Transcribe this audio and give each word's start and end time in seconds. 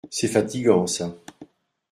C’est 0.09 0.29
fatigant 0.29 0.87
ça. 0.87 1.15